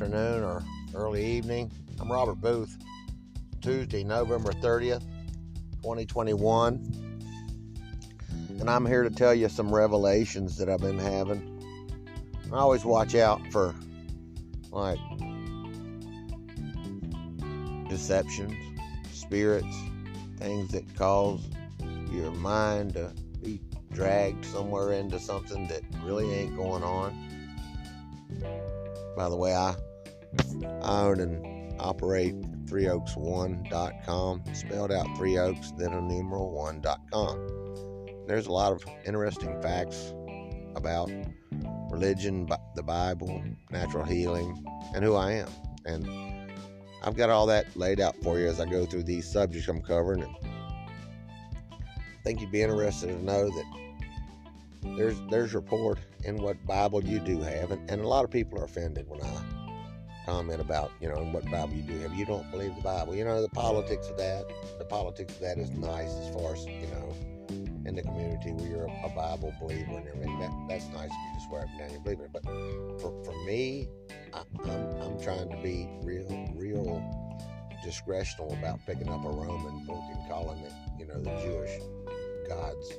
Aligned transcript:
afternoon 0.00 0.44
or 0.44 0.62
early 0.94 1.26
evening. 1.26 1.72
I'm 1.98 2.12
Robert 2.12 2.40
Boothe. 2.40 2.70
Tuesday, 3.60 4.04
November 4.04 4.52
30th, 4.52 5.02
2021. 5.82 6.86
And 8.60 8.70
I'm 8.70 8.86
here 8.86 9.02
to 9.02 9.10
tell 9.10 9.34
you 9.34 9.48
some 9.48 9.74
revelations 9.74 10.56
that 10.58 10.68
I've 10.68 10.78
been 10.78 11.00
having. 11.00 11.60
I 12.52 12.58
always 12.58 12.84
watch 12.84 13.16
out 13.16 13.40
for 13.50 13.74
like 14.70 15.00
deceptions, 17.88 18.54
spirits, 19.12 19.76
things 20.36 20.70
that 20.70 20.94
cause 20.94 21.40
your 22.12 22.30
mind 22.30 22.92
to 22.92 23.12
be 23.42 23.60
dragged 23.92 24.44
somewhere 24.44 24.92
into 24.92 25.18
something 25.18 25.66
that 25.66 25.82
really 26.04 26.32
ain't 26.32 26.54
going 26.54 26.84
on. 26.84 27.28
By 29.16 29.28
the 29.28 29.34
way, 29.34 29.52
I, 29.52 29.70
I 29.70 29.74
own 30.82 31.20
and 31.20 31.74
operate 31.80 32.34
3oaks1.com, 32.66 34.42
spelled 34.52 34.92
out 34.92 35.06
3 35.16 35.38
oaks, 35.38 35.72
then 35.76 35.92
a 35.92 36.00
numeral 36.00 36.52
1.com. 36.52 38.26
There's 38.26 38.46
a 38.46 38.52
lot 38.52 38.72
of 38.72 38.84
interesting 39.06 39.60
facts 39.62 40.12
about 40.76 41.10
religion, 41.90 42.48
the 42.74 42.82
Bible, 42.82 43.42
natural 43.70 44.04
healing, 44.04 44.64
and 44.94 45.02
who 45.04 45.14
I 45.14 45.32
am. 45.32 45.48
And 45.86 46.06
I've 47.02 47.16
got 47.16 47.30
all 47.30 47.46
that 47.46 47.74
laid 47.76 48.00
out 48.00 48.16
for 48.22 48.38
you 48.38 48.48
as 48.48 48.60
I 48.60 48.66
go 48.66 48.84
through 48.84 49.04
these 49.04 49.30
subjects 49.30 49.68
I'm 49.68 49.80
covering. 49.80 50.22
And 50.22 50.36
I 51.72 52.22
think 52.22 52.40
you'd 52.40 52.52
be 52.52 52.62
interested 52.62 53.06
to 53.06 53.24
know 53.24 53.46
that 53.48 53.64
there's 54.96 55.20
there's 55.30 55.54
report 55.54 55.98
in 56.24 56.36
what 56.42 56.64
Bible 56.66 57.02
you 57.02 57.18
do 57.20 57.40
have, 57.40 57.70
and, 57.70 57.90
and 57.90 58.00
a 58.00 58.08
lot 58.08 58.24
of 58.24 58.30
people 58.30 58.60
are 58.60 58.64
offended 58.64 59.08
when 59.08 59.20
I 59.22 59.57
comment 60.28 60.60
about 60.60 60.92
you 61.00 61.08
know 61.08 61.16
and 61.16 61.32
what 61.32 61.44
Bible 61.50 61.74
you 61.74 61.82
do 61.82 61.98
have. 62.00 62.12
You 62.12 62.26
don't 62.26 62.50
believe 62.50 62.76
the 62.76 62.82
Bible, 62.82 63.14
you 63.14 63.24
know 63.24 63.40
the 63.40 63.48
politics 63.48 64.08
of 64.08 64.18
that. 64.18 64.44
The 64.78 64.84
politics 64.84 65.34
of 65.34 65.40
that 65.40 65.58
is 65.58 65.70
nice 65.70 66.12
as 66.12 66.34
far 66.34 66.52
as 66.52 66.66
you 66.66 66.86
know 66.88 67.16
in 67.86 67.94
the 67.96 68.02
community 68.02 68.52
where 68.52 68.68
you're 68.68 68.84
a, 68.84 69.08
Bible 69.16 69.54
believer 69.58 69.96
and 69.96 70.06
everything. 70.06 70.38
That, 70.38 70.50
that's 70.68 70.88
nice 70.88 71.08
if 71.08 71.16
you 71.16 71.34
just 71.34 71.48
swear 71.48 71.62
up 71.62 71.68
and 71.70 71.78
down 71.78 71.90
you 71.90 72.00
believe 72.00 72.20
it. 72.20 72.30
But 72.30 72.44
for, 73.00 73.24
for 73.24 73.44
me, 73.46 73.88
I, 74.34 74.42
I'm, 74.64 75.00
I'm 75.00 75.20
trying 75.22 75.48
to 75.48 75.56
be 75.62 75.88
real, 76.02 76.28
real 76.54 77.02
discretional 77.84 78.52
about 78.58 78.80
picking 78.84 79.08
up 79.08 79.24
a 79.24 79.30
Roman 79.30 79.86
book 79.86 80.04
and 80.12 80.28
calling 80.28 80.58
it, 80.58 80.72
you 80.98 81.06
know, 81.06 81.18
the 81.18 81.34
Jewish 81.40 81.80
God's 82.46 82.92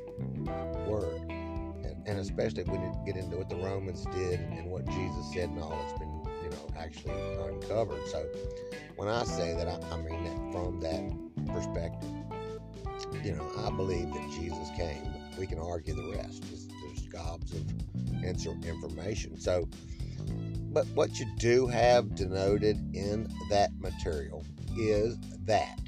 word. 0.89 1.21
And, 1.29 2.07
and 2.07 2.19
especially 2.19 2.63
when 2.63 2.81
you 2.81 2.91
get 3.05 3.15
into 3.15 3.37
what 3.37 3.49
the 3.49 3.57
Romans 3.57 4.05
did 4.05 4.39
and 4.39 4.71
what 4.71 4.85
Jesus 4.87 5.33
said 5.33 5.49
and 5.49 5.59
all 5.59 5.69
that's 5.69 5.99
been, 5.99 6.08
you 6.49 6.57
know, 6.57 6.69
actually 6.77 7.13
uncovered. 7.47 8.07
So 8.07 8.25
when 8.95 9.07
I 9.07 9.23
say 9.23 9.53
that, 9.55 9.67
I, 9.67 9.93
I 9.93 9.97
mean 10.01 10.23
that 10.23 10.51
from 10.51 10.79
that 10.81 11.53
perspective 11.53 12.09
you 13.23 13.33
know, 13.33 13.49
I 13.65 13.69
believe 13.71 14.11
that 14.13 14.31
Jesus 14.31 14.69
came. 14.75 15.13
We 15.37 15.47
can 15.47 15.59
argue 15.59 15.95
the 15.95 16.15
rest. 16.15 16.43
There's, 16.43 16.67
there's 16.67 17.07
gobs 17.07 17.53
of 17.53 17.63
information. 18.65 19.39
So, 19.39 19.67
but 20.71 20.85
what 20.87 21.19
you 21.19 21.25
do 21.37 21.67
have 21.67 22.15
denoted 22.15 22.77
in 22.95 23.27
that 23.49 23.71
material 23.79 24.45
is 24.77 25.17
that 25.45 25.79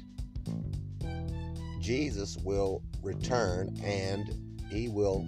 Jesus 1.80 2.36
will 2.38 2.82
return 3.02 3.76
and 3.84 4.34
he 4.70 4.88
will 4.88 5.26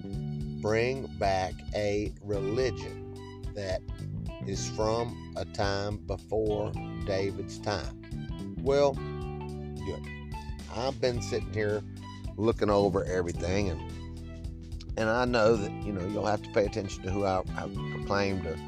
bring 0.60 1.06
back 1.18 1.52
a 1.74 2.12
religion 2.22 3.14
that 3.54 3.82
is 4.46 4.68
from 4.70 5.32
a 5.36 5.44
time 5.44 5.98
before 6.06 6.72
David's 7.06 7.58
time. 7.58 8.02
Well, 8.60 8.92
good. 8.94 10.02
I've 10.74 11.00
been 11.00 11.22
sitting 11.22 11.52
here 11.52 11.82
looking 12.36 12.70
over 12.70 13.04
everything, 13.04 13.70
and 13.70 13.80
and 14.96 15.08
I 15.08 15.24
know 15.24 15.56
that 15.56 15.70
you 15.84 15.92
know 15.92 16.06
you'll 16.06 16.26
have 16.26 16.42
to 16.42 16.50
pay 16.50 16.66
attention 16.66 17.02
to 17.02 17.10
who 17.10 17.24
I, 17.24 17.40
I 17.56 17.68
proclaim 17.92 18.42
to 18.42 18.58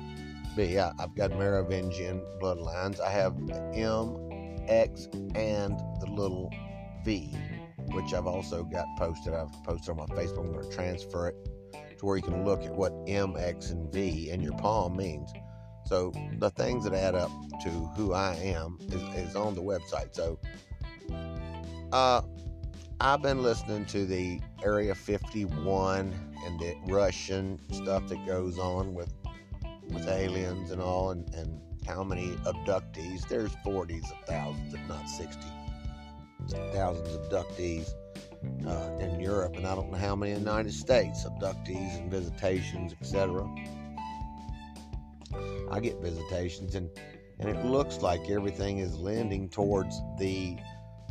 be. 0.56 0.78
I, 0.78 0.92
have 0.98 1.14
got 1.14 1.30
Merovingian 1.30 2.20
bloodlines. 2.40 3.00
I 3.00 3.10
have 3.10 3.34
M, 3.74 4.16
X, 4.68 5.08
and 5.34 5.78
the 6.00 6.06
little 6.08 6.52
V, 7.04 7.34
which 7.92 8.12
I've 8.14 8.26
also 8.26 8.64
got 8.64 8.86
posted. 8.98 9.34
I've 9.34 9.52
posted 9.64 9.90
on 9.90 9.96
my 9.96 10.06
Facebook. 10.14 10.40
I'm 10.40 10.52
going 10.52 10.68
to 10.68 10.74
transfer 10.74 11.28
it 11.28 11.36
to 11.98 12.06
where 12.06 12.16
you 12.16 12.22
can 12.22 12.44
look 12.44 12.62
at 12.64 12.74
what 12.74 12.92
M, 13.06 13.34
X, 13.38 13.70
and 13.70 13.92
V 13.92 14.30
in 14.30 14.40
your 14.40 14.56
palm 14.58 14.96
means. 14.96 15.32
So 15.86 16.12
the 16.38 16.50
things 16.50 16.84
that 16.84 16.94
add 16.94 17.14
up 17.14 17.30
to 17.62 17.70
who 17.96 18.12
I 18.12 18.34
am 18.34 18.78
is, 18.88 19.02
is 19.16 19.36
on 19.36 19.54
the 19.54 19.62
website. 19.62 20.14
So 20.14 20.38
uh, 21.92 22.22
I've 23.00 23.22
been 23.22 23.42
listening 23.42 23.84
to 23.86 24.04
the 24.04 24.40
Area 24.64 24.94
51 24.94 26.14
and 26.44 26.60
the 26.60 26.76
Russian 26.86 27.60
stuff 27.72 28.08
that 28.08 28.26
goes 28.26 28.58
on 28.58 28.94
with 28.94 29.12
with 29.92 30.08
aliens 30.08 30.72
and 30.72 30.82
all, 30.82 31.10
and, 31.10 31.32
and 31.34 31.60
how 31.86 32.02
many 32.02 32.30
abductees. 32.44 33.28
There's 33.28 33.54
40s 33.64 34.10
of 34.10 34.26
thousands, 34.26 34.74
if 34.74 34.80
not 34.88 35.08
60 35.08 35.40
thousands 36.72 37.14
of 37.14 37.22
abductees 37.22 37.94
uh, 38.66 38.98
in 38.98 39.20
Europe, 39.20 39.56
and 39.56 39.66
I 39.66 39.74
don't 39.74 39.90
know 39.90 39.98
how 39.98 40.14
many 40.14 40.32
in 40.32 40.44
the 40.44 40.50
United 40.50 40.72
States 40.72 41.24
abductees 41.24 41.98
and 41.98 42.10
visitations, 42.10 42.94
etc. 43.00 43.48
I 45.70 45.80
get 45.80 45.96
visitations, 46.00 46.74
and 46.74 46.90
and 47.38 47.50
it 47.50 47.64
looks 47.64 47.98
like 47.98 48.30
everything 48.30 48.78
is 48.78 48.96
lending 48.96 49.48
towards 49.48 50.00
the 50.18 50.56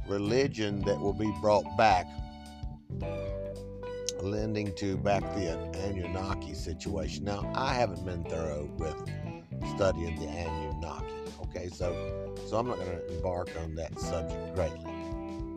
religion 0.08 0.82
that 0.82 1.00
will 1.00 1.14
be 1.14 1.32
brought 1.42 1.66
back, 1.78 2.08
lending 4.22 4.74
to 4.76 4.98
back 4.98 5.22
the 5.36 5.52
Anunnaki 5.84 6.54
situation. 6.54 7.26
Now, 7.26 7.52
I 7.54 7.74
haven't 7.74 8.06
been 8.06 8.24
thorough 8.24 8.70
with 8.78 8.96
studying 9.76 10.20
the 10.20 10.28
Anunnaki. 10.28 11.14
Okay, 11.44 11.70
so 11.70 12.34
so 12.48 12.58
I'm 12.58 12.68
not 12.68 12.78
going 12.78 12.90
to 12.90 13.16
embark 13.16 13.50
on 13.62 13.76
that 13.76 14.00
subject 14.00 14.56
greatly. 14.56 14.92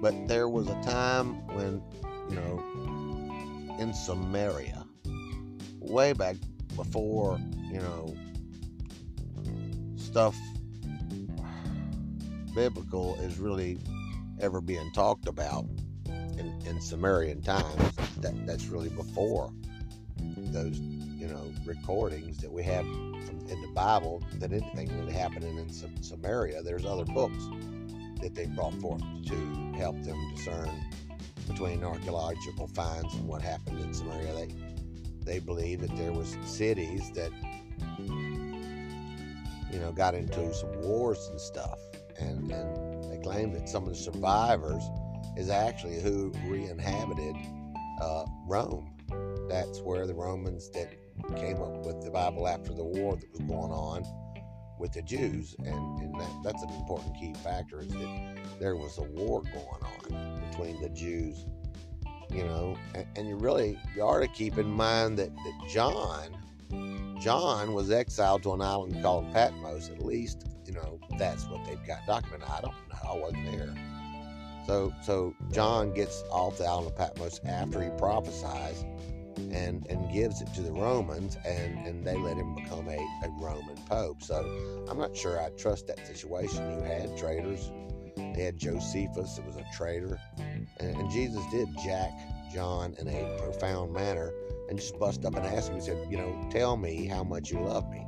But 0.01 0.29
there 0.29 0.49
was 0.49 0.69
a 0.69 0.81
time 0.83 1.47
when, 1.49 1.83
you 2.31 2.37
know, 2.37 3.77
in 3.81 3.93
Samaria, 3.93 4.87
way 5.81 6.13
back 6.13 6.37
before, 6.77 7.41
you 7.71 7.81
know, 7.81 8.15
stuff 10.09 10.35
biblical 12.55 13.15
is 13.21 13.39
really 13.39 13.79
ever 14.41 14.63
being 14.63 14.91
talked 14.93 15.29
about 15.29 15.67
in, 16.07 16.59
in 16.67 16.81
Sumerian 16.81 17.43
times. 17.43 17.95
That, 18.17 18.47
that's 18.47 18.65
really 18.69 18.89
before 18.89 19.53
those, 20.37 20.79
you 20.79 21.29
know, 21.29 21.53
recordings 21.67 22.39
that 22.39 22.51
we 22.51 22.63
have 22.63 22.87
from, 22.87 23.47
in 23.51 23.61
the 23.61 23.71
Bible 23.75 24.25
that 24.37 24.51
anything 24.51 24.89
really 24.99 25.13
happening 25.13 25.59
in 25.59 26.03
Samaria. 26.03 26.63
There's 26.63 26.87
other 26.87 27.05
books 27.05 27.45
that 28.23 28.35
they 28.35 28.47
brought 28.47 28.75
forth 28.81 29.03
to 29.27 29.73
help 29.77 30.03
them 30.05 30.19
discern 30.35 30.71
between 31.47 31.85
archaeological 31.85 32.67
finds 32.69 33.15
and 33.15 33.29
what 33.29 33.43
happened 33.43 33.79
in 33.81 33.93
Samaria. 33.93 34.33
They 34.33 34.55
they 35.23 35.39
believe 35.39 35.83
that 35.83 35.95
there 35.99 36.13
was 36.13 36.35
cities 36.47 37.11
that 37.13 37.31
you 39.73 39.79
know 39.79 39.93
got 39.93 40.15
into 40.15 40.53
some 40.55 40.73
wars 40.83 41.29
and 41.31 41.41
stuff, 41.41 41.79
and 42.19 42.51
and 42.51 43.23
claim 43.23 43.53
that 43.53 43.69
some 43.69 43.85
of 43.85 43.91
the 43.91 43.95
survivors 43.97 44.83
is 45.37 45.51
actually 45.51 46.01
who 46.01 46.33
re-inhabited 46.47 47.37
uh, 48.01 48.25
Rome. 48.47 48.95
That's 49.49 49.81
where 49.81 50.07
the 50.07 50.15
Romans 50.15 50.71
that 50.71 50.95
came 51.37 51.61
up 51.61 51.85
with 51.85 52.03
the 52.03 52.11
Bible 52.11 52.49
after 52.49 52.73
the 52.73 52.85
war 52.85 53.17
that 53.17 53.31
was 53.31 53.41
going 53.41 53.73
on 53.73 54.05
with 54.79 54.93
the 54.93 55.03
Jews, 55.03 55.57
and, 55.59 56.01
and 56.01 56.15
that, 56.15 56.31
that's 56.45 56.63
an 56.63 56.71
important 56.71 57.17
key 57.19 57.35
factor 57.43 57.81
is 57.81 57.89
that 57.89 58.37
there 58.61 58.77
was 58.77 58.99
a 58.99 59.03
war 59.03 59.43
going 59.43 59.83
on 59.83 60.51
between 60.51 60.81
the 60.81 60.89
Jews, 60.91 61.47
you 62.31 62.45
know, 62.45 62.77
and, 62.95 63.07
and 63.17 63.29
you 63.29 63.37
really 63.37 63.79
you 63.97 64.03
ought 64.03 64.21
to 64.21 64.29
keep 64.29 64.57
in 64.57 64.69
mind 64.69 65.19
that, 65.19 65.35
that 65.35 65.69
John 65.69 66.37
John 67.21 67.73
was 67.73 67.91
exiled 67.91 68.43
to 68.45 68.53
an 68.53 68.61
island 68.61 69.03
called 69.03 69.33
Patmos. 69.33 69.91
At 69.91 70.05
least, 70.05 70.47
you 70.67 70.73
know, 70.73 71.01
that's 71.19 71.45
what 71.49 71.65
they've 71.65 71.85
got 71.87 72.07
documented. 72.07 72.49
I 72.49 72.61
don't 72.61 72.73
know. 72.73 73.11
I 73.11 73.17
wasn't 73.17 73.45
there. 73.47 73.75
So, 74.67 74.93
so 75.03 75.35
John 75.51 75.95
gets 75.95 76.23
off 76.31 76.59
the 76.59 76.65
island 76.65 76.89
of 76.89 76.97
Patmos 76.97 77.41
after 77.45 77.83
he 77.83 77.91
prophesies 77.99 78.85
and 79.51 79.87
and 79.89 80.13
gives 80.13 80.43
it 80.43 80.53
to 80.55 80.63
the 80.63 80.73
Romans, 80.73 81.37
and 81.47 81.87
and 81.87 82.07
they 82.07 82.17
let 82.17 82.37
him 82.37 82.55
become 82.55 82.89
a, 82.89 82.99
a 82.99 83.29
Roman 83.41 83.77
pope. 83.89 84.23
So, 84.23 84.45
I'm 84.89 84.99
not 84.99 85.17
sure 85.17 85.41
I 85.41 85.51
trust 85.51 85.87
that 85.87 86.07
situation. 86.07 86.71
You 86.73 86.83
had 86.83 87.17
traitors. 87.17 87.71
They 88.17 88.45
had 88.45 88.59
Josephus, 88.59 89.39
it 89.39 89.45
was 89.45 89.57
a 89.57 89.65
traitor, 89.77 90.21
and, 90.39 90.69
and 90.81 91.11
Jesus 91.11 91.43
did 91.51 91.69
jack 91.85 92.11
John 92.53 92.95
in 92.99 93.09
a 93.09 93.39
profound 93.39 93.93
manner 93.93 94.33
and 94.69 94.79
just 94.79 94.99
bust 94.99 95.25
up 95.25 95.37
and 95.37 95.47
ask 95.47 95.71
him. 95.71 95.77
He 95.77 95.83
said, 95.83 95.99
"You 96.11 96.19
know, 96.19 96.49
tell 96.51 96.77
me 96.77 97.07
how 97.07 97.25
much 97.25 97.51
you 97.51 97.61
love 97.61 97.89
me." 97.91 98.05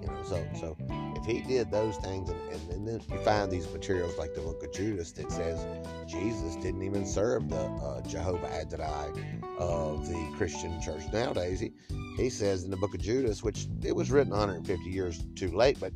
You 0.00 0.08
know, 0.08 0.22
so 0.22 0.46
so 0.54 0.76
if 1.16 1.24
if 1.24 1.30
he 1.30 1.40
did 1.40 1.70
those 1.70 1.96
things, 1.96 2.28
and, 2.28 2.40
and, 2.52 2.70
and, 2.70 2.88
then 2.88 3.00
you 3.10 3.18
find 3.24 3.50
these 3.50 3.70
materials 3.72 4.18
like 4.18 4.34
the 4.34 4.42
book 4.42 4.62
of 4.62 4.72
Judas 4.72 5.12
that 5.12 5.32
says 5.32 5.66
Jesus 6.06 6.54
didn't 6.56 6.82
even 6.82 7.06
serve 7.06 7.48
the 7.48 7.56
uh, 7.56 8.02
Jehovah 8.02 8.52
Adonai 8.52 9.10
of 9.58 10.06
the 10.06 10.34
Christian 10.36 10.80
church 10.82 11.02
nowadays. 11.12 11.60
He, 11.60 11.72
he 12.16 12.28
says 12.28 12.64
in 12.64 12.70
the 12.70 12.76
book 12.76 12.94
of 12.94 13.00
Judas, 13.00 13.42
which 13.42 13.66
it 13.82 13.96
was 13.96 14.10
written 14.10 14.32
150 14.32 14.84
years 14.90 15.24
too 15.34 15.50
late, 15.50 15.80
but 15.80 15.92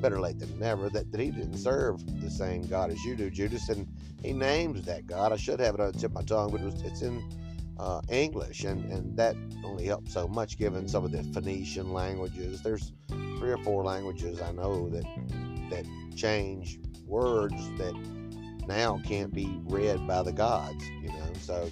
better 0.00 0.20
late 0.20 0.38
than 0.40 0.58
never, 0.58 0.88
that, 0.90 1.12
that 1.12 1.20
he 1.20 1.30
didn't 1.30 1.58
serve 1.58 2.04
the 2.20 2.30
same 2.30 2.62
God 2.62 2.90
as 2.90 3.02
you 3.04 3.14
do, 3.14 3.30
Judas, 3.30 3.68
and 3.68 3.86
he 4.20 4.32
names 4.32 4.84
that 4.86 5.06
God. 5.06 5.32
I 5.32 5.36
should 5.36 5.60
have 5.60 5.76
it 5.76 5.80
on 5.80 5.92
the 5.92 5.98
tip 5.98 6.10
of 6.10 6.14
my 6.14 6.22
tongue, 6.22 6.50
but 6.50 6.60
it 6.60 6.64
was, 6.64 6.82
it's 6.82 7.02
in 7.02 7.22
uh, 7.78 8.00
English, 8.08 8.64
and, 8.64 8.90
and 8.92 9.16
that 9.16 9.36
only 9.64 9.86
helps 9.86 10.12
so 10.12 10.28
much 10.28 10.58
given 10.58 10.88
some 10.88 11.04
of 11.04 11.12
the 11.12 11.22
Phoenician 11.32 11.92
languages. 11.92 12.62
There's 12.62 12.92
three 13.08 13.50
or 13.50 13.58
four 13.58 13.84
languages 13.84 14.40
I 14.40 14.52
know 14.52 14.88
that 14.90 15.04
that 15.70 15.86
change 16.16 16.78
words 17.06 17.54
that 17.78 17.94
now 18.66 19.00
can't 19.04 19.32
be 19.32 19.60
read 19.64 20.06
by 20.06 20.22
the 20.22 20.32
gods, 20.32 20.84
you 21.00 21.08
know. 21.08 21.32
So 21.40 21.70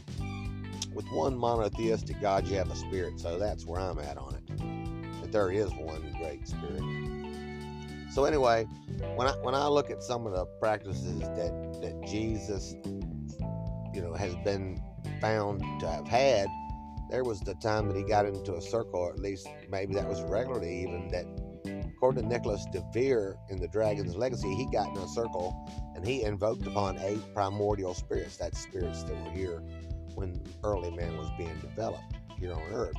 with 0.93 1.07
one 1.13 1.37
monotheistic 1.37 2.21
God, 2.21 2.47
you 2.47 2.57
have 2.57 2.71
a 2.71 2.77
spirit. 2.77 3.21
So 3.21 3.39
that's 3.39 3.67
where 3.67 3.81
I'm 3.81 3.99
at 3.99 4.19
on 4.19 4.35
it. 4.35 5.23
That 5.23 5.33
there 5.33 5.51
is 5.51 5.71
one 5.73 6.15
great 6.19 6.49
spirit. 6.49 6.83
So 8.13 8.25
anyway, 8.25 8.65
when 9.15 9.29
I 9.29 9.33
when 9.43 9.55
I 9.55 9.69
look 9.69 9.91
at 9.91 10.03
some 10.03 10.27
of 10.27 10.33
the 10.33 10.45
practices 10.61 11.21
that 11.21 11.81
that 11.83 12.03
Jesus, 12.07 12.75
you 13.95 14.03
know, 14.03 14.15
has 14.15 14.35
been 14.45 14.83
found 15.21 15.63
to 15.81 15.89
have 15.89 16.07
had, 16.07 16.47
there 17.11 17.25
was 17.25 17.41
the 17.41 17.55
time 17.55 17.89
that 17.89 17.97
he 17.97 18.05
got 18.05 18.27
into 18.27 18.55
a 18.55 18.63
circle, 18.63 19.01
or 19.01 19.11
at 19.11 19.19
least 19.19 19.49
maybe 19.69 19.95
that 19.95 20.09
was 20.09 20.23
regularly 20.23 20.83
even, 20.83 21.09
that 21.09 21.27
according 21.95 22.23
to 22.23 22.29
Nicholas 22.29 22.65
de 22.73 22.83
Vere 22.93 23.37
in 23.49 23.61
The 23.61 23.69
Dragon's 23.69 24.17
Legacy, 24.17 24.55
he 24.55 24.67
got 24.67 24.97
in 24.97 25.03
a 25.03 25.09
circle 25.09 25.69
and 25.95 26.07
he 26.07 26.23
invoked 26.23 26.67
upon 26.67 26.99
eight 27.01 27.21
primordial 27.35 27.95
spirits. 27.95 28.37
That's 28.37 28.59
spirits 28.59 29.03
that 29.03 29.25
were 29.25 29.31
here 29.31 29.63
when 30.15 30.41
early 30.65 30.91
man 30.91 31.17
was 31.19 31.31
being 31.37 31.59
developed 31.61 32.15
here 32.39 32.53
on 32.53 32.63
Earth. 32.73 32.97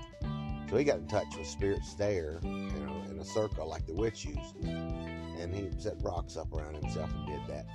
So 0.69 0.77
he 0.77 0.83
got 0.83 1.00
in 1.00 1.07
touch 1.07 1.36
with 1.38 1.47
spirits 1.47 1.95
there, 1.95 2.39
you 2.44 2.50
know, 2.50 3.04
in 3.09 3.19
a 3.19 3.25
circle 3.25 3.68
like 3.68 3.86
the 3.86 3.94
witch 3.94 4.24
used. 4.24 4.56
And 4.63 5.54
he 5.54 5.69
set 5.80 5.95
rocks 6.01 6.38
up 6.38 6.54
around 6.54 6.75
himself 6.75 7.09
and 7.13 7.27
did 7.27 7.42
that. 7.47 7.65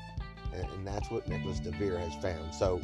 And, 0.54 0.64
and 0.70 0.86
that's 0.86 1.10
what 1.10 1.28
Nicholas 1.28 1.60
de 1.60 1.72
Vere 1.72 1.98
has 1.98 2.14
found. 2.22 2.54
So 2.54 2.80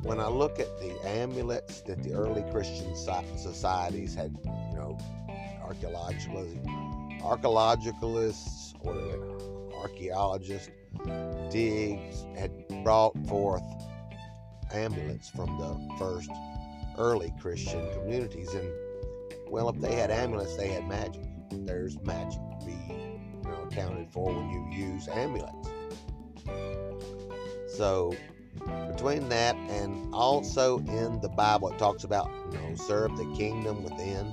when 0.00 0.18
I 0.18 0.28
look 0.28 0.58
at 0.58 0.78
the 0.78 0.94
amulets 1.06 1.82
that 1.82 2.02
the 2.02 2.12
early 2.14 2.42
Christian 2.50 2.96
societies 2.96 4.14
had, 4.14 4.34
you 4.44 4.76
know, 4.76 4.98
archaeologists, 5.62 6.28
archaeologicalists 7.20 8.74
or 8.80 9.74
archaeologists, 9.74 10.70
digs 11.50 12.24
had 12.36 12.50
brought 12.82 13.16
forth 13.26 13.62
amulets 14.72 15.28
from 15.30 15.56
the 15.58 15.96
first 15.98 16.30
early 16.98 17.32
Christian 17.40 17.88
communities. 17.92 18.52
And 18.54 18.68
well, 19.48 19.68
if 19.68 19.80
they 19.80 19.94
had 19.94 20.10
amulets, 20.10 20.56
they 20.56 20.68
had 20.68 20.88
magic. 20.88 21.22
There's 21.50 22.00
magic 22.02 22.40
to 22.60 22.66
be 22.66 22.72
you 22.72 23.44
know, 23.44 23.68
accounted 23.70 24.10
for 24.10 24.32
when 24.34 24.50
you 24.50 24.66
use 24.72 25.06
amulets. 25.08 25.68
So 27.76 28.14
between 28.90 29.28
that 29.28 29.56
and 29.56 30.14
also 30.14 30.78
in 30.78 31.20
the 31.20 31.28
Bible, 31.28 31.68
it 31.70 31.78
talks 31.78 32.04
about 32.04 32.30
you 32.52 32.58
know 32.58 32.74
serve 32.74 33.16
the 33.16 33.24
kingdom 33.36 33.82
within, 33.82 34.26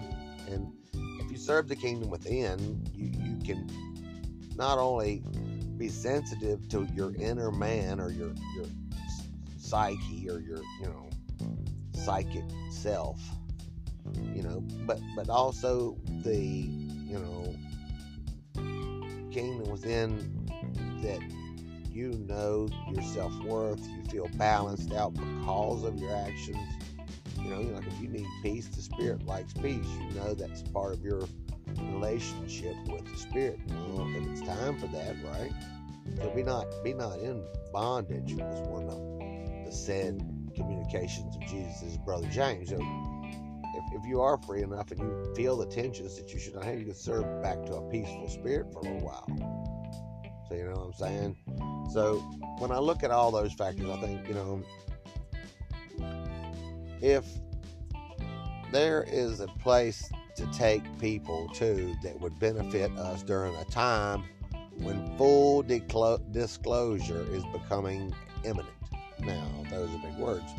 and 0.50 0.72
if 0.94 1.32
you 1.32 1.38
serve 1.38 1.68
the 1.68 1.76
kingdom 1.76 2.10
within, 2.10 2.86
you 2.94 3.08
you 3.24 3.38
can 3.44 3.70
not 4.56 4.78
only 4.78 5.24
be 5.78 5.88
sensitive 5.88 6.68
to 6.70 6.88
your 6.94 7.16
inner 7.16 7.52
man 7.52 8.00
or 8.00 8.12
your 8.12 8.34
your 8.56 8.66
psyche 9.58 10.30
or 10.30 10.40
your 10.40 10.62
you 10.82 10.86
know 10.86 11.10
psychic 11.94 12.44
self, 12.72 13.20
you 14.34 14.44
know, 14.44 14.62
but 14.86 15.00
but 15.16 15.30
also 15.30 15.98
the 16.24 16.38
you 16.38 17.18
know 17.18 17.56
kingdom 19.32 19.70
within 19.70 20.48
that 21.02 21.22
you 21.92 22.12
know 22.28 22.68
your 22.92 23.04
self 23.04 23.34
worth, 23.44 23.86
you 23.88 24.04
feel 24.10 24.30
balanced 24.36 24.94
out 24.94 25.14
because 25.14 25.84
of 25.84 26.00
your 26.00 26.16
actions. 26.16 26.58
You 27.42 27.50
know, 27.50 27.62
like 27.62 27.88
if 27.88 28.02
you 28.02 28.10
need 28.10 28.28
peace, 28.44 28.68
the 28.68 28.82
spirit 28.82 29.26
likes 29.26 29.54
peace. 29.54 29.88
You 29.88 30.20
know 30.20 30.34
that's 30.34 30.62
part 30.64 30.94
of 30.94 31.02
your 31.04 31.24
relationship 31.82 32.76
with 32.88 33.06
the 33.06 33.18
spirit. 33.18 33.60
Well, 33.68 34.08
if 34.16 34.28
it's 34.28 34.42
time 34.42 34.78
for 34.78 34.88
that, 34.88 35.16
right? 35.26 35.52
So 36.18 36.30
be 36.36 36.44
not 36.44 36.66
be 36.84 36.94
not 36.94 37.20
in 37.20 37.44
bondage 37.72 38.34
was 38.34 38.68
one 38.68 38.90
of 38.90 39.66
the 39.66 39.72
said 39.72 40.22
communications 40.56 41.36
of 41.36 41.42
Jesus' 41.48 41.98
brother 41.98 42.28
James. 42.30 42.72
If, 42.72 42.82
if 43.94 44.06
you 44.06 44.22
are 44.22 44.38
free 44.38 44.64
enough 44.64 44.92
and 44.92 45.00
you 45.00 45.34
feel 45.36 45.58
the 45.58 45.68
tensions 45.68 46.18
that 46.18 46.34
you 46.34 46.40
should 46.40 46.56
not 46.56 46.66
have, 46.66 46.80
you 46.80 46.86
can 46.86 46.96
serve 46.96 47.42
back 47.42 47.64
to 47.68 47.76
a 47.76 47.90
peaceful 47.90 48.28
spirit 48.28 48.72
for 48.74 48.80
a 48.80 48.84
little 48.84 49.00
while. 49.00 49.28
So 50.50 50.56
you 50.56 50.66
know 50.66 50.72
what 50.72 50.86
I'm 50.88 50.94
saying? 50.94 51.69
So 51.92 52.18
when 52.60 52.72
I 52.72 52.78
look 52.78 53.04
at 53.04 53.12
all 53.12 53.32
those 53.32 53.54
factors, 53.54 53.90
I 53.90 54.00
think, 54.00 54.28
you 54.28 54.36
know, 54.36 54.62
if 57.02 57.26
there 58.72 59.06
is 59.08 59.40
a 59.40 59.48
place 59.48 60.10
to 60.36 60.46
take 60.52 60.84
people 61.00 61.50
to 61.56 61.96
that 62.04 62.20
would 62.20 62.38
benefit 62.40 62.92
us 62.98 63.24
during 63.24 63.56
a 63.56 63.66
time 63.66 64.24
when 64.78 65.18
full 65.18 65.64
disclosure 65.64 67.26
is 67.32 67.44
becoming 67.52 68.14
imminent. 68.46 68.70
Now, 69.20 69.64
those 69.70 69.90
are 69.90 69.98
big 69.98 70.16
words, 70.18 70.50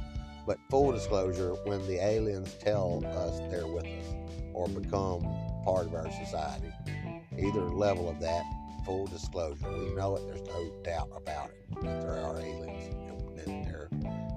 but 0.47 0.59
full 0.69 0.93
disclosure 0.93 1.55
when 1.65 1.87
the 1.87 2.05
aliens 2.05 2.55
tell 2.55 3.03
us 3.07 3.39
they're 3.51 3.67
with 3.67 3.87
us 3.87 4.15
or 4.53 4.69
become 4.69 5.23
part 5.65 5.87
of 5.87 5.95
our 5.95 6.11
society, 6.25 6.71
either 7.39 7.63
level 7.63 8.11
of 8.11 8.21
that 8.21 8.43
full 8.85 9.07
disclosure. 9.07 9.71
We 9.71 9.95
know 9.95 10.17
it. 10.17 10.27
There's 10.27 10.47
no 10.47 10.71
doubt 10.83 11.11
about 11.17 11.51
it 11.51 11.83
that 11.83 12.01
there 12.01 12.19
are 12.25 12.41
aliens 12.41 12.87
and 13.47 13.65
they're 13.65 13.89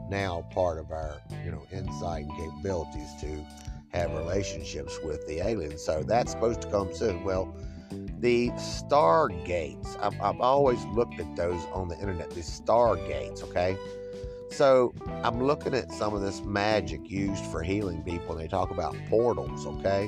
now 0.09 0.47
part 0.51 0.77
of 0.77 0.91
our, 0.91 1.19
you 1.43 1.51
know, 1.51 1.65
insight 1.71 2.25
and 2.25 2.37
capabilities 2.37 3.09
to 3.21 3.45
have 3.89 4.11
relationships 4.11 4.99
with 5.03 5.25
the 5.27 5.39
aliens. 5.39 5.83
So 5.83 6.03
that's 6.03 6.31
supposed 6.31 6.61
to 6.61 6.69
come 6.69 6.93
soon. 6.93 7.23
Well, 7.23 7.55
the 8.19 8.49
stargates. 8.51 9.97
I've, 10.01 10.19
I've 10.21 10.39
always 10.39 10.83
looked 10.85 11.19
at 11.19 11.35
those 11.35 11.61
on 11.73 11.89
the 11.89 11.97
internet. 11.99 12.29
The 12.29 12.41
stargates. 12.41 13.43
Okay. 13.43 13.77
So 14.49 14.93
I'm 15.23 15.43
looking 15.43 15.73
at 15.73 15.91
some 15.91 16.13
of 16.13 16.21
this 16.21 16.41
magic 16.41 17.09
used 17.09 17.43
for 17.45 17.63
healing 17.63 18.03
people, 18.03 18.33
and 18.33 18.39
they 18.39 18.47
talk 18.47 18.71
about 18.71 18.95
portals. 19.09 19.65
Okay. 19.65 20.07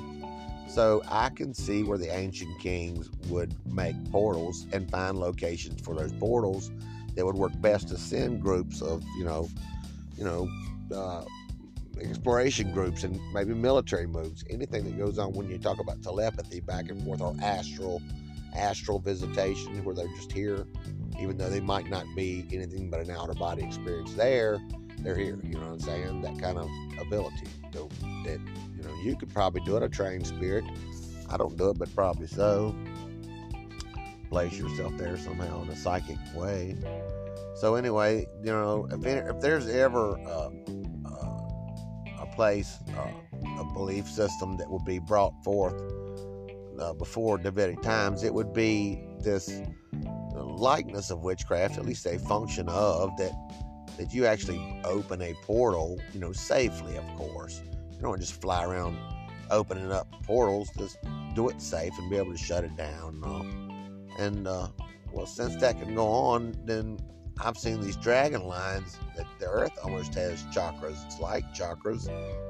So 0.68 1.02
I 1.10 1.30
can 1.30 1.54
see 1.54 1.84
where 1.84 1.98
the 1.98 2.14
ancient 2.14 2.60
kings 2.60 3.10
would 3.30 3.56
make 3.66 3.96
portals 4.12 4.66
and 4.72 4.90
find 4.90 5.18
locations 5.18 5.82
for 5.82 5.96
those 5.96 6.12
portals 6.14 6.72
that 7.16 7.26
would 7.26 7.36
work 7.36 7.54
best 7.62 7.88
to 7.90 7.98
send 7.98 8.42
groups 8.42 8.82
of, 8.82 9.04
you 9.18 9.24
know, 9.24 9.48
you 10.18 10.26
know, 10.26 10.50
uh, 10.94 11.24
exploration 12.02 12.72
groups 12.74 13.04
and 13.04 13.20
maybe 13.34 13.54
military 13.54 14.08
moves. 14.08 14.44
Anything 14.50 14.84
that 14.86 14.98
goes 14.98 15.18
on 15.18 15.34
when 15.34 15.50
you 15.50 15.58
talk 15.58 15.80
about 15.80 16.02
telepathy 16.02 16.60
back 16.60 16.90
and 16.90 17.02
forth 17.04 17.22
or 17.22 17.36
astral, 17.42 18.02
astral 18.54 19.00
visitation, 19.00 19.84
where 19.84 19.96
they're 19.96 20.08
just 20.16 20.32
here, 20.32 20.66
even 21.20 21.38
though 21.38 21.50
they 21.50 21.62
might 21.62 21.90
not 21.90 22.06
be 22.16 22.46
anything 22.52 22.90
but 22.90 23.00
an 23.00 23.12
outer 23.12 23.34
body 23.34 23.64
experience 23.64 24.14
there. 24.14 24.60
They're 25.00 25.16
here. 25.16 25.40
You 25.44 25.56
know 25.56 25.68
what 25.68 25.74
I'm 25.74 25.80
saying? 25.80 26.22
That 26.22 26.40
kind 26.40 26.58
of 26.58 26.70
ability. 27.00 27.48
So 27.74 27.90
that 28.24 28.40
you 29.06 29.16
could 29.16 29.34
probably 29.34 29.62
do 29.62 29.78
it, 29.78 29.84
a 29.84 29.90
trained 29.90 30.26
spirit. 30.26 30.64
I 31.30 31.38
don't 31.38 31.58
do 31.58 31.70
it, 31.70 31.78
but 31.78 31.94
probably 31.96 32.28
so. 32.28 32.76
Place 34.30 34.58
yourself 34.58 34.98
there 34.98 35.18
somehow 35.18 35.64
in 35.64 35.70
a 35.70 35.76
psychic 35.76 36.18
way. 36.34 36.76
So 37.56 37.76
anyway, 37.76 38.26
you 38.44 38.52
know, 38.52 38.88
if, 38.92 39.06
if 39.06 39.40
there's 39.40 39.68
ever 39.70 40.20
uh, 40.20 40.50
uh, 41.06 42.22
a 42.22 42.32
place, 42.36 42.80
uh, 42.98 43.12
a 43.60 43.66
belief 43.74 44.08
system 44.08 44.58
that 44.58 44.70
would 44.70 44.84
be 44.84 45.00
brought 45.00 45.34
forth 45.44 45.82
uh, 46.80 46.94
before 46.94 47.38
Davidic 47.38 47.82
times, 47.82 48.24
it 48.24 48.34
would 48.34 48.54
be 48.54 49.02
this 49.22 49.62
likeness 50.34 51.12
of 51.12 51.22
witchcraft, 51.22 51.78
at 51.78 51.86
least 51.86 52.06
a 52.06 52.20
function 52.20 52.68
of 52.70 53.16
that 53.18 53.32
that 53.98 54.14
you 54.14 54.26
actually 54.26 54.82
open 54.84 55.22
a 55.22 55.34
portal, 55.44 55.98
you 56.14 56.20
know, 56.20 56.34
safely, 56.34 56.98
of 56.98 57.06
course. 57.16 57.62
You 57.96 58.02
don't 58.02 58.20
just 58.20 58.42
fly 58.42 58.64
around 58.66 58.98
opening 59.52 59.92
up 59.92 60.08
portals. 60.24 60.70
Just 60.78 60.98
do 61.34 61.50
it 61.50 61.62
safe 61.62 61.94
and 61.98 62.10
be 62.10 62.18
able 62.18 62.32
to 62.32 62.38
shut 62.38 62.64
it 62.64 62.76
down 62.76 63.16
and 63.16 63.26
all. 63.26 63.46
And 64.18 64.48
uh, 64.48 64.68
well, 65.12 65.26
since 65.26 65.56
that 65.58 65.80
can 65.80 65.96
go 65.96 66.08
on, 66.08 66.56
then 66.66 67.00
I've 67.42 67.58
seen 67.58 67.82
these 67.82 67.98
dragon 67.98 68.48
lines 68.48 68.98
that 69.18 69.26
the 69.40 69.48
earth 69.48 69.78
almost 69.84 70.14
has 70.16 70.44
chakras. 70.46 71.04
It's 71.06 71.20
like 71.20 71.44
chakras, 71.54 72.10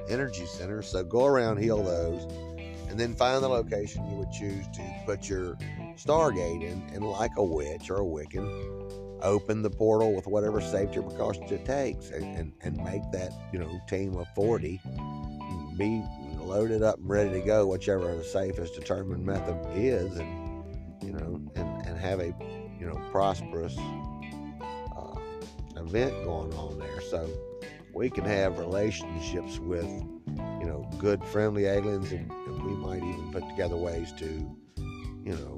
energy 0.09 0.45
centers. 0.45 0.87
So 0.87 1.03
go 1.03 1.25
around, 1.25 1.57
heal 1.57 1.83
those, 1.83 2.23
and 2.89 2.99
then 2.99 3.15
find 3.15 3.43
the 3.43 3.47
location 3.47 4.05
you 4.09 4.17
would 4.17 4.31
choose 4.31 4.67
to 4.75 5.03
put 5.05 5.27
your 5.27 5.57
Stargate 5.95 6.63
in, 6.63 6.87
and 6.93 7.03
like 7.03 7.31
a 7.37 7.43
witch 7.43 7.89
or 7.89 7.97
a 7.97 8.05
Wiccan, 8.05 9.21
open 9.21 9.61
the 9.61 9.69
portal 9.69 10.13
with 10.13 10.27
whatever 10.27 10.61
safety 10.61 11.01
precautions 11.01 11.51
it 11.51 11.65
takes, 11.65 12.09
and, 12.11 12.37
and, 12.37 12.53
and 12.61 12.77
make 12.77 13.01
that 13.11 13.31
you 13.51 13.59
know 13.59 13.79
team 13.87 14.15
of 14.17 14.27
40 14.35 14.79
be 15.77 16.03
loaded 16.39 16.83
up 16.83 16.97
and 16.97 17.09
ready 17.09 17.31
to 17.31 17.41
go, 17.41 17.65
whichever 17.67 18.15
the 18.15 18.23
safest 18.23 18.75
determined 18.75 19.25
method 19.25 19.57
is, 19.75 20.15
and 20.17 20.63
you 21.03 21.11
know, 21.11 21.41
and, 21.55 21.87
and 21.87 21.97
have 21.97 22.19
a 22.19 22.33
you 22.79 22.85
know 22.85 22.99
prosperous 23.11 23.77
uh, 23.77 25.15
event 25.77 26.11
going 26.23 26.53
on 26.53 26.79
there. 26.79 27.01
So 27.01 27.29
we 27.93 28.09
can 28.09 28.25
have 28.25 28.59
relationships 28.59 29.59
with 29.59 29.85
you 29.85 30.65
know 30.65 30.89
good 30.97 31.23
friendly 31.25 31.65
aliens, 31.65 32.11
and, 32.11 32.29
and 32.31 32.63
we 32.63 32.73
might 32.73 33.03
even 33.03 33.31
put 33.31 33.47
together 33.49 33.77
ways 33.77 34.13
to 34.19 34.25
you 35.23 35.33
know 35.33 35.57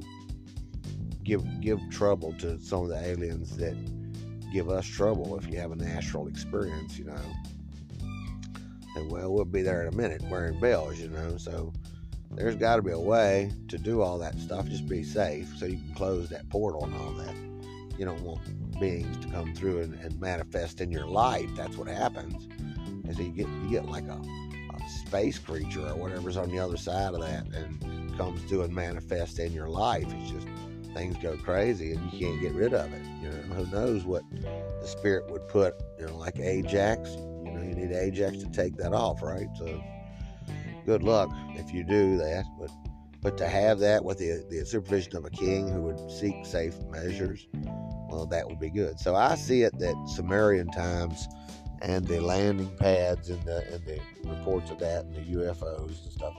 give 1.23 1.43
give 1.61 1.79
trouble 1.91 2.33
to 2.39 2.59
some 2.59 2.83
of 2.83 2.89
the 2.89 2.99
aliens 2.99 3.57
that 3.57 3.75
give 4.53 4.69
us 4.69 4.85
trouble 4.85 5.37
if 5.37 5.47
you 5.47 5.59
have 5.59 5.71
a 5.71 5.75
natural 5.75 6.27
experience, 6.27 6.97
you 6.97 7.05
know. 7.05 7.19
And 8.97 9.11
well, 9.11 9.33
we'll 9.33 9.45
be 9.45 9.61
there 9.61 9.81
in 9.81 9.93
a 9.93 9.95
minute 9.95 10.21
wearing 10.23 10.59
bells, 10.59 10.99
you 10.99 11.09
know. 11.09 11.37
So 11.37 11.73
there's 12.31 12.55
got 12.55 12.77
to 12.77 12.81
be 12.81 12.91
a 12.91 12.99
way 12.99 13.51
to 13.69 13.77
do 13.77 14.01
all 14.01 14.17
that 14.19 14.37
stuff. 14.39 14.67
Just 14.67 14.87
be 14.87 15.03
safe 15.03 15.47
so 15.57 15.65
you 15.65 15.77
can 15.77 15.93
close 15.95 16.29
that 16.29 16.49
portal 16.49 16.83
and 16.83 16.95
all 16.95 17.11
that. 17.13 17.35
You 17.97 18.05
don't 18.05 18.21
want 18.21 18.41
beings 18.79 19.17
to 19.25 19.27
come 19.29 19.53
through 19.53 19.81
and, 19.81 19.93
and 19.95 20.19
manifest 20.19 20.81
in 20.81 20.91
your 20.91 21.07
life. 21.07 21.49
That's 21.55 21.77
what 21.77 21.87
happens. 21.87 22.47
Is 23.07 23.17
you 23.17 23.29
get 23.29 23.47
you 23.47 23.69
get 23.69 23.85
like 23.85 24.07
a, 24.07 24.19
a 24.19 24.89
space 25.05 25.39
creature 25.39 25.87
or 25.87 25.95
whatever's 25.95 26.37
on 26.37 26.49
the 26.49 26.59
other 26.59 26.77
side 26.77 27.13
of 27.13 27.21
that 27.21 27.47
and 27.53 28.17
comes 28.17 28.41
through 28.43 28.63
and 28.63 28.73
manifest 28.73 29.39
in 29.39 29.51
your 29.53 29.69
life. 29.69 30.05
It's 30.07 30.31
just 30.31 30.47
things 30.93 31.15
go 31.21 31.37
crazy 31.37 31.93
and 31.93 32.11
you 32.11 32.19
can't 32.19 32.41
get 32.41 32.53
rid 32.53 32.73
of 32.73 32.91
it. 32.91 33.01
You 33.21 33.29
know, 33.29 33.55
who 33.55 33.71
knows 33.71 34.03
what 34.03 34.23
the 34.31 34.87
spirit 34.87 35.29
would 35.31 35.47
put, 35.47 35.75
you 35.99 36.07
know, 36.07 36.17
like 36.17 36.39
Ajax. 36.39 37.15
Need 37.77 37.91
Ajax 37.91 38.37
to 38.39 38.49
take 38.49 38.75
that 38.77 38.93
off, 38.93 39.21
right? 39.21 39.47
So 39.57 39.83
good 40.85 41.03
luck 41.03 41.29
if 41.55 41.73
you 41.73 41.83
do 41.83 42.17
that. 42.17 42.45
But 42.59 42.71
but 43.21 43.37
to 43.37 43.47
have 43.47 43.79
that 43.79 44.03
with 44.03 44.19
the, 44.19 44.45
the 44.49 44.65
supervision 44.65 45.15
of 45.15 45.25
a 45.25 45.29
king 45.29 45.67
who 45.67 45.81
would 45.81 46.11
seek 46.11 46.45
safe 46.45 46.75
measures, 46.89 47.47
well, 48.09 48.25
that 48.27 48.47
would 48.47 48.59
be 48.59 48.69
good. 48.69 48.99
So 48.99 49.15
I 49.15 49.35
see 49.35 49.63
it 49.63 49.77
that 49.79 49.95
Sumerian 50.15 50.69
times 50.71 51.27
and 51.81 52.07
the 52.07 52.19
landing 52.19 52.75
pads 52.77 53.29
and 53.29 53.41
the 53.43 53.65
and 53.73 53.85
the 53.85 53.99
reports 54.23 54.71
of 54.71 54.79
that 54.79 55.05
and 55.05 55.15
the 55.15 55.33
UFOs 55.37 56.03
and 56.03 56.11
stuff 56.11 56.35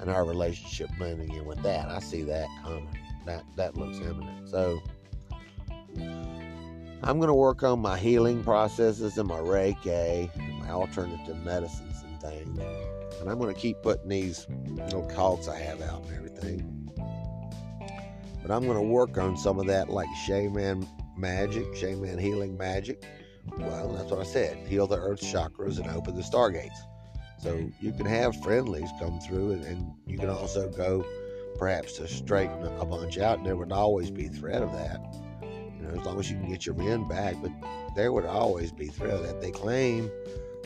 and 0.00 0.10
our 0.10 0.24
relationship 0.24 0.90
blending 0.98 1.32
in 1.34 1.44
with 1.44 1.62
that. 1.62 1.88
I 1.88 2.00
see 2.00 2.22
that 2.22 2.48
coming 2.62 2.88
that 3.26 3.44
that 3.56 3.76
looks 3.76 3.98
imminent. 3.98 4.48
So 4.48 4.80
I'm 7.02 7.18
going 7.18 7.28
to 7.28 7.34
work 7.34 7.62
on 7.62 7.80
my 7.80 7.96
healing 7.98 8.42
processes 8.42 9.18
and 9.18 9.28
my 9.28 9.38
Reiki, 9.38 10.28
alternative 10.70 11.36
medicines 11.44 12.02
and 12.04 12.20
things. 12.20 12.58
And 13.20 13.30
I'm 13.30 13.38
going 13.38 13.54
to 13.54 13.60
keep 13.60 13.82
putting 13.82 14.08
these 14.08 14.46
little 14.66 15.06
cults 15.06 15.48
I 15.48 15.58
have 15.58 15.82
out 15.82 16.04
and 16.04 16.16
everything. 16.16 16.90
But 18.42 18.50
I'm 18.50 18.64
going 18.64 18.78
to 18.78 18.82
work 18.82 19.18
on 19.18 19.36
some 19.36 19.58
of 19.58 19.66
that 19.66 19.90
like 19.90 20.08
shaman 20.24 20.86
magic, 21.16 21.74
shaman 21.76 22.18
healing 22.18 22.56
magic. 22.56 23.04
Well, 23.58 23.92
that's 23.92 24.10
what 24.10 24.20
I 24.20 24.24
said. 24.24 24.66
Heal 24.66 24.86
the 24.86 24.98
earth's 24.98 25.24
chakras 25.24 25.78
and 25.78 25.88
open 25.90 26.14
the 26.14 26.22
stargates. 26.22 26.78
So 27.38 27.70
you 27.80 27.92
can 27.92 28.06
have 28.06 28.40
friendlies 28.42 28.90
come 28.98 29.20
through, 29.20 29.52
and, 29.52 29.64
and 29.64 29.92
you 30.06 30.18
can 30.18 30.28
also 30.28 30.68
go 30.70 31.04
perhaps 31.56 31.94
to 31.94 32.08
straighten 32.08 32.64
a 32.64 32.84
bunch 32.84 33.18
out, 33.18 33.38
and 33.38 33.46
there 33.46 33.56
would 33.56 33.72
always 33.72 34.10
be 34.10 34.28
threat 34.28 34.62
of 34.62 34.72
that. 34.72 35.00
You 35.42 35.82
know, 35.82 36.00
as 36.00 36.06
long 36.06 36.18
as 36.18 36.30
you 36.30 36.36
can 36.36 36.48
get 36.48 36.66
your 36.66 36.74
men 36.74 37.06
back, 37.06 37.36
but 37.40 37.52
there 37.94 38.12
would 38.12 38.26
always 38.26 38.72
be 38.72 38.88
threat 38.88 39.14
of 39.14 39.22
that. 39.24 39.40
They 39.40 39.50
claim 39.50 40.10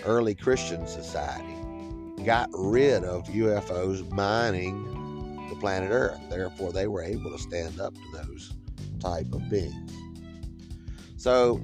early 0.05 0.35
Christian 0.35 0.87
society 0.87 1.57
got 2.25 2.49
rid 2.53 3.05
of 3.05 3.25
UFOs 3.27 4.09
mining 4.13 5.49
the 5.49 5.57
planet 5.57 5.91
Earth. 5.91 6.21
Therefore, 6.31 6.73
they 6.73 6.87
were 6.87 7.03
able 7.03 7.31
to 7.31 7.39
stand 7.39 7.81
up 7.81 7.95
to 7.95 8.25
those 8.25 8.53
type 9.01 9.33
of 9.33 9.49
beings. 9.51 9.93
So 11.17 11.61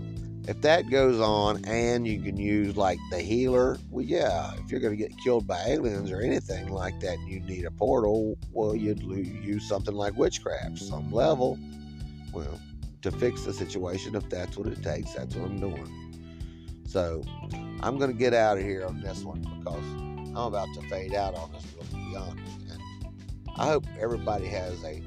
if 0.49 0.61
that 0.63 0.89
goes 0.91 1.21
on 1.21 1.65
and 1.67 2.07
you 2.07 2.21
can 2.23 2.37
use 2.37 2.77
like 2.77 2.99
the 3.11 3.21
healer, 3.21 3.79
well, 3.91 4.05
yeah, 4.05 4.53
if 4.55 4.71
you're 4.71 4.81
going 4.81 4.97
to 4.97 5.03
get 5.03 5.17
killed 5.19 5.47
by 5.47 5.63
aliens 5.67 6.11
or 6.11 6.21
anything 6.21 6.69
like 6.69 6.99
that 7.01 7.19
and 7.19 7.29
you 7.29 7.41
need 7.41 7.65
a 7.65 7.71
portal, 7.71 8.39
well, 8.53 8.75
you'd 8.75 9.03
use 9.03 9.69
something 9.69 9.95
like 9.95 10.17
witchcraft, 10.17 10.79
some 10.79 11.11
level, 11.13 11.59
well, 12.33 12.59
to 13.03 13.11
fix 13.11 13.43
the 13.43 13.53
situation. 13.53 14.15
If 14.15 14.29
that's 14.31 14.57
what 14.57 14.67
it 14.69 14.83
takes, 14.83 15.13
that's 15.13 15.35
what 15.35 15.51
I'm 15.51 15.61
doing. 15.61 16.85
So 16.87 17.23
I'm 17.83 17.99
going 17.99 18.11
to 18.11 18.17
get 18.17 18.35
out 18.35 18.59
of 18.59 18.65
here 18.65 18.85
on 18.85 19.01
this 19.01 19.23
one 19.23 19.41
because 19.41 19.85
I'm 20.31 20.37
about 20.37 20.69
to 20.75 20.83
fade 20.89 21.15
out 21.15 21.35
on 21.35 21.53
this, 21.53 21.63
to 21.91 21.97
be 21.97 22.17
honest. 22.17 22.61
And 22.71 22.81
I 23.57 23.67
hope 23.67 23.85
everybody 23.99 24.47
has 24.47 24.83
a 24.85 25.03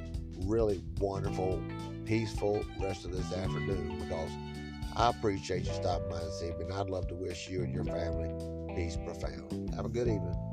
really 0.46 0.84
wonderful, 1.00 1.62
peaceful 2.06 2.64
rest 2.80 3.06
of 3.06 3.12
this 3.12 3.32
afternoon 3.34 4.00
because 4.00 4.30
I 4.96 5.10
appreciate 5.10 5.66
you 5.66 5.74
stopping 5.74 6.10
by 6.10 6.20
and 6.22 6.34
seeing 6.34 6.58
me, 6.58 6.66
and 6.66 6.74
I'd 6.74 6.90
love 6.90 7.08
to 7.10 7.16
wish 7.16 7.50
you 7.50 7.64
and 7.64 7.74
your 7.74 7.86
family 7.86 8.30
peace 8.76 8.98
profound. 9.06 9.74
Have 9.76 9.86
a 9.86 9.90
good 9.90 10.08
evening. 10.08 10.51